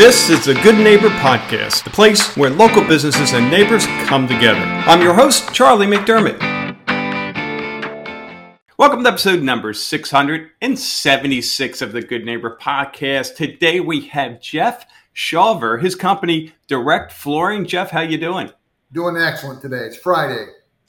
[0.00, 4.58] This is the Good Neighbor Podcast, the place where local businesses and neighbors come together.
[4.58, 6.40] I'm your host, Charlie McDermott.
[8.78, 13.34] Welcome to episode number 676 of the Good Neighbor Podcast.
[13.34, 17.66] Today we have Jeff Shawver, his company Direct Flooring.
[17.66, 18.50] Jeff, how you doing?
[18.92, 19.80] Doing excellent today.
[19.80, 20.46] It's Friday.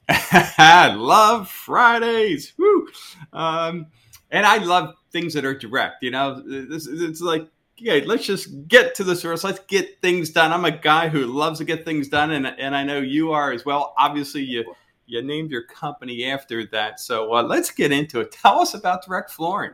[0.07, 2.53] I love Fridays.
[2.57, 2.87] Woo!
[3.33, 3.87] Um,
[4.29, 6.01] and I love things that are direct.
[6.01, 7.49] You know, it's, it's like
[7.81, 9.43] okay, let's just get to the source.
[9.43, 10.51] Let's get things done.
[10.51, 13.51] I'm a guy who loves to get things done, and and I know you are
[13.51, 13.93] as well.
[13.97, 14.73] Obviously, you
[15.05, 16.99] you named your company after that.
[16.99, 18.31] So uh, let's get into it.
[18.31, 19.73] Tell us about Direct Flooring.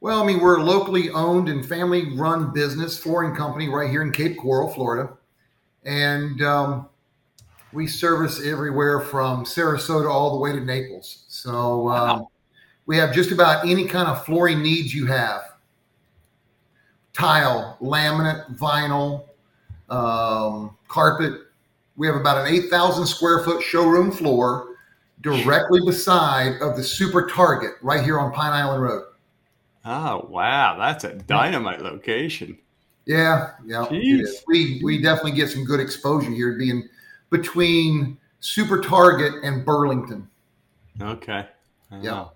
[0.00, 4.02] Well, I mean, we're a locally owned and family run business flooring company right here
[4.02, 5.12] in Cape Coral, Florida,
[5.84, 6.88] and um,
[7.72, 11.24] we service everywhere from Sarasota all the way to Naples.
[11.28, 11.88] So.
[11.88, 12.30] Um, wow.
[12.86, 15.49] We have just about any kind of flooring needs you have
[17.12, 19.24] tile, laminate, vinyl,
[19.88, 21.32] um, carpet.
[21.96, 24.76] We have about an 8,000 square foot showroom floor
[25.20, 29.04] directly beside of the Super Target right here on Pine Island Road.
[29.84, 32.58] Oh wow, that's a dynamite location.
[33.06, 33.86] Yeah, yeah.
[34.46, 36.86] We we definitely get some good exposure here, being
[37.30, 40.28] between Super Target and Burlington.
[41.00, 41.46] Okay.
[42.02, 42.26] Yeah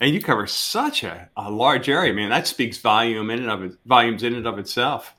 [0.00, 2.12] and you cover such a, a large area.
[2.12, 5.14] Man, that speaks volume in and of it, volumes in and of itself.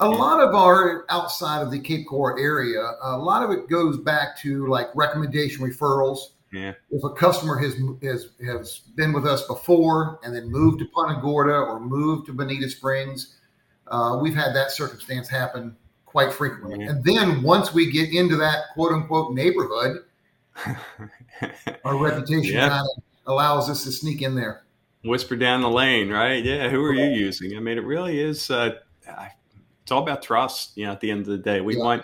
[0.00, 3.98] A lot of our outside of the Cape Coral area, a lot of it goes
[3.98, 6.18] back to like recommendation referrals.
[6.52, 6.74] Yeah.
[6.90, 11.20] If a customer has has has been with us before and then moved to Punta
[11.20, 13.38] Gorda or moved to Bonita Springs,
[13.88, 16.84] uh, we've had that circumstance happen quite frequently.
[16.84, 16.90] Yeah.
[16.90, 20.04] And then once we get into that quote unquote neighborhood,
[21.84, 22.68] our reputation yeah.
[22.68, 24.64] kind of allows us to sneak in there.
[25.04, 26.44] Whisper down the lane, right?
[26.44, 26.68] Yeah.
[26.68, 27.56] Who are you using?
[27.56, 28.50] I mean, it really is.
[28.50, 28.78] Uh,
[29.88, 30.76] it's all about trust.
[30.76, 31.84] You know, at the end of the day, we yeah.
[31.84, 32.02] want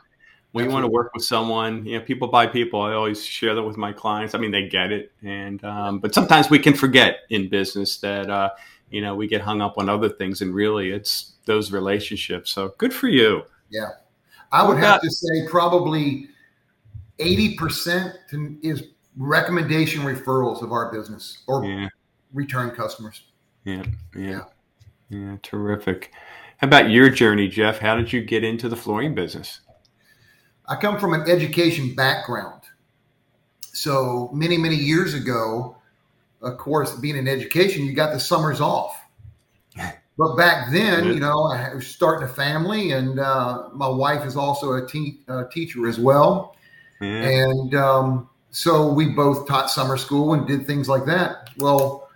[0.55, 0.75] we Absolutely.
[0.75, 1.85] want to work with someone.
[1.85, 2.81] You know, people buy people.
[2.81, 4.35] I always share that with my clients.
[4.35, 8.31] I mean, they get it, and um, but sometimes we can forget in business that
[8.31, 8.51] uh,
[8.91, 12.53] you know we get hung up on other things, and really, it's those relationships.
[12.53, 13.43] So good for you.
[13.69, 13.91] Yeah,
[14.53, 16.29] I would have to say probably
[17.19, 18.15] eighty percent
[18.63, 18.85] is
[19.17, 21.89] recommendation referrals of our business or yeah.
[22.33, 23.23] return customers.
[23.65, 23.85] Yeah,
[24.17, 24.45] yeah,
[25.09, 26.13] yeah, terrific.
[26.59, 27.79] How about your journey, Jeff?
[27.79, 29.61] How did you get into the flooring business?
[30.67, 32.63] I come from an education background.
[33.61, 35.77] So many, many years ago,
[36.43, 39.01] of course, being in education, you got the summers off.
[40.17, 44.37] But back then, you know, I was starting a family, and uh, my wife is
[44.37, 46.55] also a te- uh, teacher as well.
[47.01, 47.09] Yeah.
[47.09, 51.51] And um, so we both taught summer school and did things like that.
[51.59, 52.09] Well,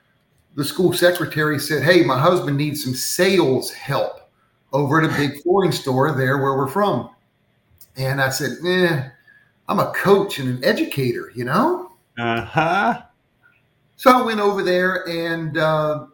[0.55, 4.31] the school secretary said, Hey, my husband needs some sales help
[4.73, 7.11] over at a big flooring store there where we're from.
[7.97, 9.09] And I said, Eh,
[9.69, 11.91] I'm a coach and an educator, you know?
[12.17, 13.03] Uh huh.
[13.97, 16.07] So I went over there and uh,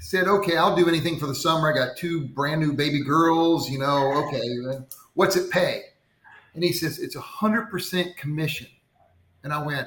[0.00, 1.72] said, Okay, I'll do anything for the summer.
[1.72, 5.82] I got two brand new baby girls, you know, okay, what's it pay?
[6.56, 8.66] And he says, It's a 100% commission.
[9.44, 9.86] And I went,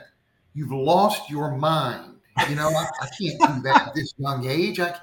[0.53, 2.15] You've lost your mind.
[2.47, 4.79] You know, I, I can't do that at this young age.
[4.79, 4.95] I,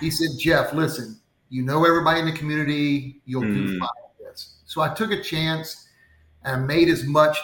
[0.00, 1.18] he said, Jeff, listen,
[1.48, 3.54] you know everybody in the community, you'll mm.
[3.54, 3.78] do hmm.
[3.78, 4.56] fine with this.
[4.66, 5.88] So I took a chance
[6.44, 7.38] and made as much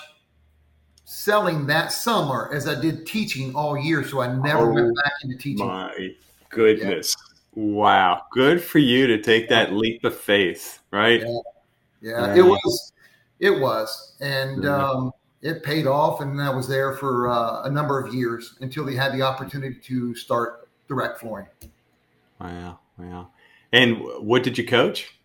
[1.04, 4.04] selling that summer as I did teaching all year.
[4.04, 5.66] So I never oh, went back into teaching.
[5.66, 6.14] My
[6.50, 7.16] goodness.
[7.54, 7.64] Yeah.
[7.64, 8.22] Wow.
[8.32, 11.20] Good for you to take that leap of faith, right?
[11.20, 11.38] Yeah.
[12.00, 12.34] yeah.
[12.34, 12.92] It was
[13.40, 15.12] it was, and um,
[15.42, 18.94] it paid off, and I was there for uh, a number of years until they
[18.94, 21.46] had the opportunity to start direct flooring.
[22.40, 23.28] Wow, wow!
[23.72, 25.18] And what did you coach?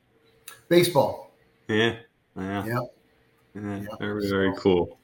[0.69, 1.31] Baseball.
[1.67, 1.95] Yeah,
[2.35, 2.79] yeah, yeah.
[3.55, 3.85] yeah.
[3.99, 4.99] Very, very cool.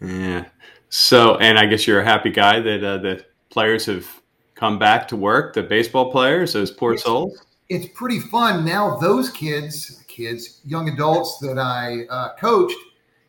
[0.00, 0.46] Yeah.
[0.90, 4.06] So, and I guess you're a happy guy that uh, the players have
[4.54, 5.54] come back to work.
[5.54, 7.43] The baseball players, those poor it's, souls.
[7.68, 8.96] It's pretty fun now.
[8.98, 12.78] Those kids kids, young adults that I uh, coached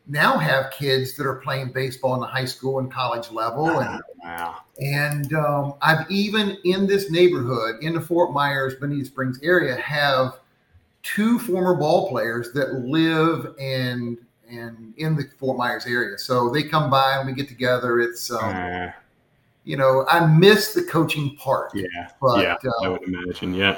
[0.06, 3.80] now have kids that are playing baseball in the high school and college level.
[3.80, 4.58] And, wow.
[4.78, 10.38] and um, I've even in this neighborhood, in the Fort Myers, Bonita Springs area, have
[11.02, 14.18] two former ball players that live and
[14.48, 16.16] and in the Fort Myers area.
[16.18, 18.00] So they come by and we get together.
[18.00, 18.92] It's um, uh,
[19.64, 21.72] you know I miss the coaching part.
[21.74, 23.54] Yeah, but, yeah, uh, I would imagine.
[23.54, 23.76] Yeah,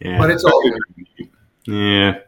[0.00, 0.18] yeah.
[0.18, 1.28] But it's all good.
[1.66, 2.20] Yeah.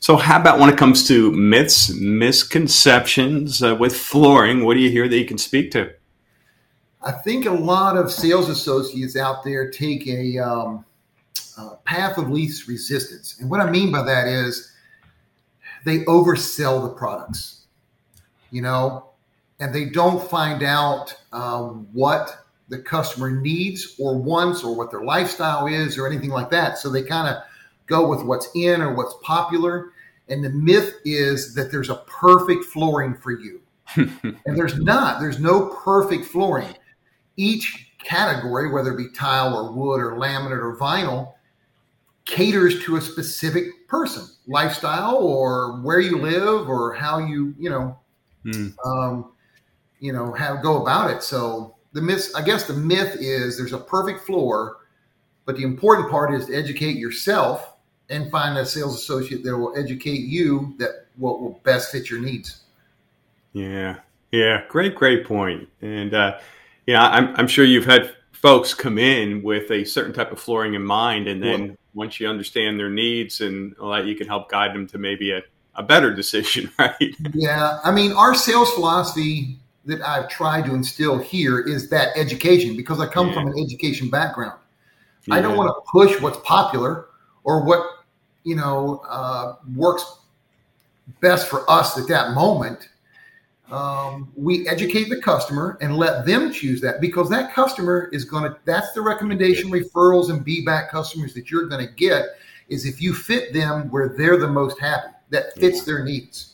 [0.00, 4.64] So, how about when it comes to myths, misconceptions uh, with flooring?
[4.64, 5.92] What do you hear that you can speak to?
[7.04, 10.84] I think a lot of sales associates out there take a um,
[11.58, 13.38] uh, path of least resistance.
[13.40, 14.72] And what I mean by that is
[15.84, 17.66] they oversell the products,
[18.50, 19.10] you know,
[19.58, 22.41] and they don't find out uh, what
[22.72, 26.78] the customer needs or wants or what their lifestyle is or anything like that.
[26.78, 27.42] So they kind of
[27.86, 29.90] go with what's in or what's popular.
[30.30, 33.60] And the myth is that there's a perfect flooring for you.
[33.96, 36.74] and there's not, there's no perfect flooring.
[37.36, 41.34] Each category, whether it be tile or wood or laminate or vinyl,
[42.24, 47.98] caters to a specific person, lifestyle or where you live or how you, you know,
[48.46, 48.74] mm.
[48.86, 49.32] um,
[50.00, 51.22] you know, have go about it.
[51.22, 54.78] So the myth, I guess the myth is there's a perfect floor,
[55.44, 57.74] but the important part is to educate yourself
[58.08, 62.20] and find a sales associate that will educate you that what will best fit your
[62.20, 62.62] needs.
[63.52, 63.96] Yeah.
[64.30, 64.62] Yeah.
[64.68, 65.68] Great, great point.
[65.80, 66.38] And, uh,
[66.86, 70.74] yeah, I'm, I'm sure you've had folks come in with a certain type of flooring
[70.74, 71.28] in mind.
[71.28, 71.72] And then yeah.
[71.94, 75.30] once you understand their needs and all that, you can help guide them to maybe
[75.32, 75.42] a,
[75.74, 77.14] a better decision, right?
[77.34, 77.78] Yeah.
[77.84, 83.00] I mean, our sales philosophy that I've tried to instill here is that education because
[83.00, 83.34] I come yeah.
[83.34, 84.58] from an education background.
[85.26, 85.34] Yeah.
[85.34, 87.06] I don't want to push what's popular
[87.44, 88.04] or what
[88.44, 90.18] you know uh, works
[91.20, 92.88] best for us at that moment.
[93.70, 98.44] Um, we educate the customer and let them choose that because that customer is going
[98.44, 102.36] to that's the recommendation referrals and be back customers that you're going to get
[102.68, 105.84] is if you fit them where they're the most happy that fits yeah.
[105.84, 106.51] their needs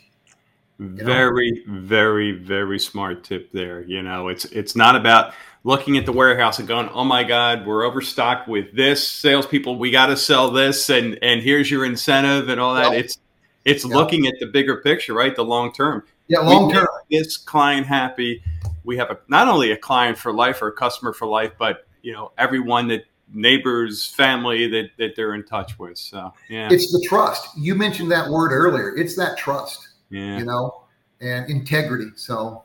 [0.79, 3.83] very, very, very smart tip there.
[3.83, 5.35] You know, it's it's not about
[5.65, 9.91] looking at the warehouse and going, "Oh my God, we're overstocked with this." Salespeople, we
[9.91, 12.93] got to sell this, and and here's your incentive and all that.
[12.93, 13.05] Yep.
[13.05, 13.19] It's
[13.65, 13.95] it's yep.
[13.95, 15.35] looking at the bigger picture, right?
[15.35, 16.05] The long term.
[16.29, 16.87] Yeah, long term.
[17.11, 18.43] This client happy.
[18.85, 21.87] We have a not only a client for life or a customer for life, but
[22.03, 23.05] you know everyone that
[23.35, 25.99] neighbors, family that that they're in touch with.
[25.99, 27.49] So yeah, it's the trust.
[27.57, 28.97] You mentioned that word earlier.
[28.97, 30.39] It's that trust yeah.
[30.39, 30.85] you know,
[31.21, 32.11] and integrity.
[32.17, 32.65] So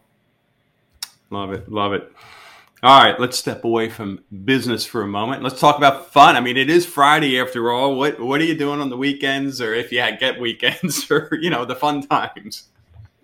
[1.29, 2.11] love it, love it.
[2.83, 5.41] All right, let's step away from business for a moment.
[5.41, 6.35] Let's talk about fun.
[6.35, 7.95] I mean, it is Friday after all.
[7.95, 11.29] What what are you doing on the weekends, or if you had get weekends, or
[11.41, 12.65] you know, the fun times?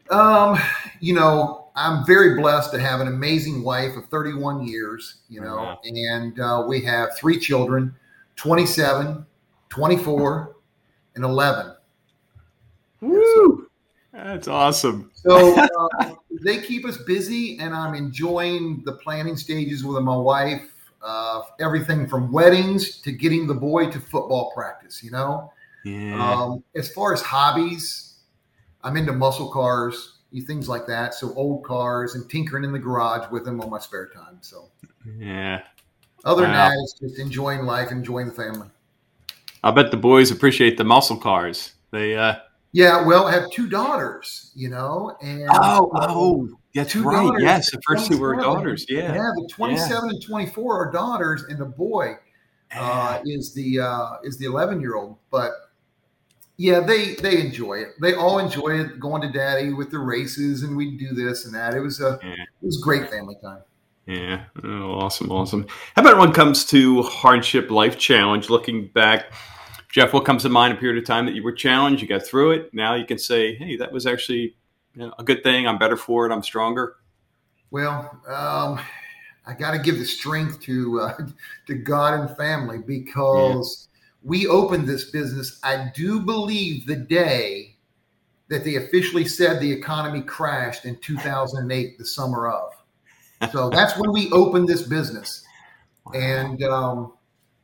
[0.09, 0.57] Um,
[1.01, 5.17] you know, I'm very blessed to have an amazing wife of 31 years.
[5.27, 7.93] You know, and uh, we have three children:
[8.37, 9.25] 27,
[9.67, 10.55] 24,
[11.15, 11.75] and 11.
[13.01, 13.68] Woo!
[14.23, 15.11] That's awesome.
[15.15, 15.55] So
[15.99, 20.73] uh, they keep us busy, and I'm enjoying the planning stages with my wife.
[21.01, 25.01] Uh, everything from weddings to getting the boy to football practice.
[25.03, 25.53] You know,
[25.85, 26.41] yeah.
[26.41, 28.15] um, as far as hobbies,
[28.83, 31.13] I'm into muscle cars, things like that.
[31.13, 34.37] So old cars and tinkering in the garage with them on my spare time.
[34.41, 34.69] So
[35.17, 35.61] yeah.
[36.25, 36.47] Other wow.
[36.47, 38.67] than that, it's just enjoying life, enjoying the family.
[39.63, 41.73] I bet the boys appreciate the muscle cars.
[41.91, 42.35] They uh,
[42.71, 47.23] yeah, well, I have two daughters, you know, and oh, oh, that's two right.
[47.23, 48.85] Daughters, yes, the first two were daughters.
[48.87, 50.11] Yeah, yeah, the twenty-seven yeah.
[50.11, 52.15] and twenty-four are daughters, and the boy
[52.75, 55.17] uh, is the uh, is the eleven-year-old.
[55.31, 55.51] But
[56.57, 57.89] yeah, they they enjoy it.
[58.01, 61.55] They all enjoy it, going to daddy with the races, and we do this and
[61.55, 61.73] that.
[61.73, 62.33] It was a yeah.
[62.33, 63.61] it was great family time.
[64.05, 65.67] Yeah, oh, awesome, awesome.
[65.95, 68.49] How about when it comes to hardship life challenge?
[68.49, 69.31] Looking back
[69.89, 72.25] Jeff, what comes to mind a period of time that you were challenged, you got
[72.25, 72.73] through it.
[72.73, 74.55] Now you can say, hey, that was actually
[74.93, 75.67] you know, a good thing.
[75.67, 76.31] I'm better for it.
[76.31, 76.97] I'm stronger.
[77.71, 78.79] Well, um,
[79.47, 81.17] I got to give the strength to uh,
[81.67, 84.29] to God and family because yeah.
[84.29, 85.59] we opened this business.
[85.63, 87.75] I do believe the day
[88.49, 92.73] that they officially said the economy crashed in 2008, the summer of.
[93.51, 95.45] So that's when we opened this business,
[96.13, 97.13] and um,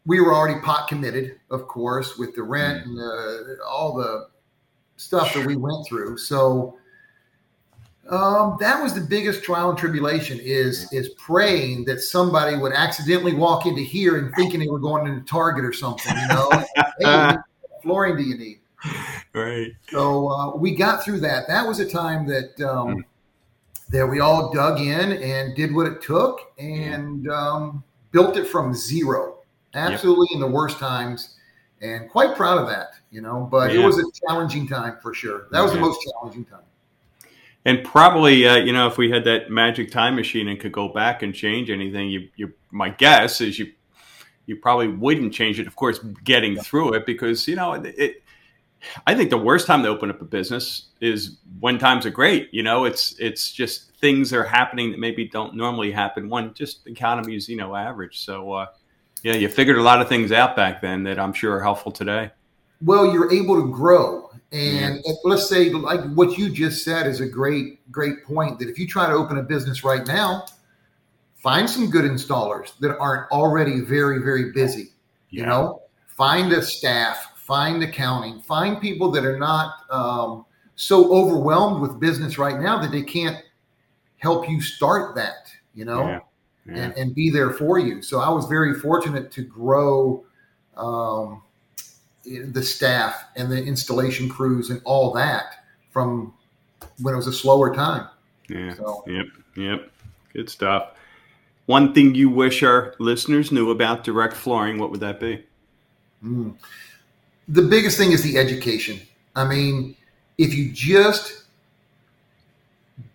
[0.06, 2.92] we were already pot committed, of course, with the rent mm.
[2.92, 4.28] and uh, all the
[4.98, 6.18] stuff that we went through.
[6.18, 6.78] So
[8.10, 13.34] um, that was the biggest trial and tribulation is is praying that somebody would accidentally
[13.34, 16.16] walk into here and thinking they were going into Target or something.
[16.16, 16.66] You know,
[17.00, 17.36] hey,
[17.82, 18.60] flooring do you need?
[19.34, 19.72] Right.
[19.90, 21.48] So uh, we got through that.
[21.48, 23.04] That was a time that um, mm.
[23.90, 28.76] that we all dug in and did what it took and um, built it from
[28.76, 29.35] zero
[29.76, 30.36] absolutely yep.
[30.36, 31.36] in the worst times,
[31.82, 32.90] and quite proud of that.
[33.12, 33.82] You know, but yeah.
[33.82, 35.48] it was a challenging time for sure.
[35.52, 35.76] That was yeah.
[35.76, 36.62] the most challenging time.
[37.66, 40.88] And probably, uh, you know, if we had that magic time machine and could go
[40.88, 43.72] back and change anything, you, you, my guess is you,
[44.46, 45.66] you probably wouldn't change it.
[45.66, 46.62] Of course, getting yeah.
[46.62, 48.22] through it because you know it.
[49.08, 52.54] I think the worst time to open up a business is when times are great.
[52.54, 56.84] You know, it's it's just things are happening that maybe don't normally happen One, just
[56.84, 58.24] the economy is you know average.
[58.24, 58.66] So uh,
[59.26, 61.92] Yeah, you figured a lot of things out back then that I'm sure are helpful
[61.92, 62.30] today.
[62.80, 64.30] Well, you're able to grow.
[64.52, 65.14] And yeah.
[65.24, 68.60] let's say, like what you just said, is a great, great point.
[68.60, 70.46] That if you try to open a business right now,
[71.34, 74.90] find some good installers that aren't already very, very busy.
[75.32, 75.40] Yeah.
[75.40, 81.82] You know, find a staff, find accounting, find people that are not um, so overwhelmed
[81.82, 83.44] with business right now that they can't
[84.20, 85.52] help you start that.
[85.74, 86.02] You know.
[86.02, 86.20] Yeah
[86.66, 86.76] yeah.
[86.76, 88.02] and, and be there for you.
[88.02, 90.26] So I was very fortunate to grow
[90.76, 91.42] um,
[92.26, 96.34] the staff and the installation crews and all that from
[97.02, 98.08] when it was a slower time.
[98.50, 98.74] Yeah.
[98.76, 99.04] So.
[99.08, 99.26] Yep.
[99.56, 99.92] Yep.
[100.34, 100.92] Good stuff.
[101.68, 105.44] One thing you wish our listeners knew about direct flooring, what would that be?
[106.24, 106.56] Mm.
[107.48, 109.00] The biggest thing is the education.
[109.36, 109.96] I mean,
[110.38, 111.46] if you just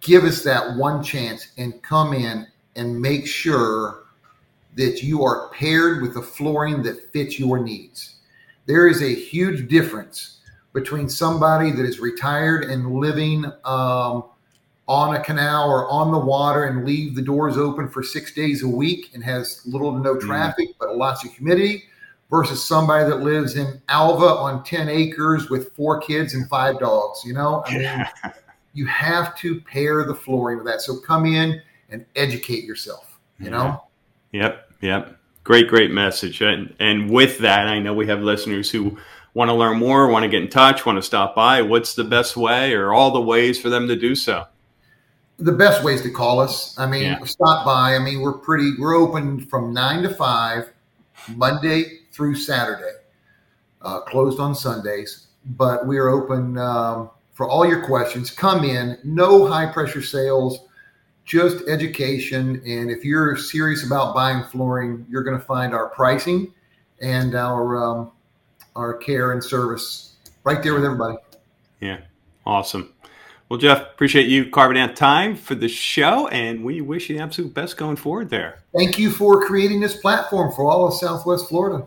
[0.00, 2.46] give us that one chance and come in
[2.80, 4.04] and make sure
[4.74, 8.16] that you are paired with the flooring that fits your needs.
[8.64, 10.38] There is a huge difference
[10.72, 14.24] between somebody that is retired and living um,
[14.88, 18.62] on a canal or on the water and leave the doors open for six days
[18.62, 20.26] a week and has little to no mm-hmm.
[20.26, 20.74] traffic mm.
[20.80, 21.84] but lots of humidity
[22.30, 27.24] versus somebody that lives in Alva on 10 acres with four kids and five dogs.
[27.26, 28.06] You know, I mean,
[28.72, 30.80] you have to pair the flooring with that.
[30.80, 33.84] So come in and educate yourself, you know?
[34.32, 35.16] Yep, yep.
[35.44, 36.40] Great, great message.
[36.42, 38.98] And, and with that, I know we have listeners who
[39.34, 41.62] want to learn more, want to get in touch, want to stop by.
[41.62, 44.46] What's the best way or all the ways for them to do so?
[45.38, 46.78] The best ways to call us.
[46.78, 47.24] I mean, yeah.
[47.24, 47.94] stop by.
[47.94, 50.70] I mean, we're pretty, we're open from nine to five,
[51.34, 52.98] Monday through Saturday,
[53.82, 58.30] uh, closed on Sundays, but we are open um, for all your questions.
[58.30, 60.66] Come in, no high pressure sales
[61.30, 62.60] just education.
[62.66, 66.52] And if you're serious about buying flooring, you're going to find our pricing
[67.00, 68.10] and our um,
[68.74, 71.16] our care and service right there with everybody.
[71.80, 72.00] Yeah,
[72.44, 72.92] awesome.
[73.48, 77.22] Well, Jeff, appreciate you carving out time for the show, and we wish you the
[77.22, 78.62] absolute best going forward there.
[78.76, 81.86] Thank you for creating this platform for all of Southwest Florida.